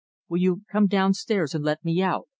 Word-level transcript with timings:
"Will 0.29 0.39
you 0.39 0.61
come 0.71 0.87
downstairs 0.87 1.53
and 1.53 1.63
let 1.63 1.85
me 1.85 2.01
out?" 2.01 2.25